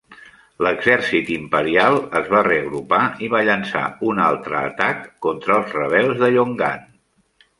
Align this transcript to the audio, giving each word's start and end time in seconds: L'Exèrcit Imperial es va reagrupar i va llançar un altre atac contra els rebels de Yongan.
L'Exèrcit 0.67 1.27
Imperial 1.33 1.97
es 2.19 2.31
va 2.35 2.39
reagrupar 2.47 3.01
i 3.27 3.29
va 3.35 3.43
llançar 3.49 3.83
un 4.13 4.21
altre 4.29 4.57
atac 4.61 5.05
contra 5.29 5.59
els 5.59 5.75
rebels 5.77 6.19
de 6.25 6.31
Yongan. 6.39 6.89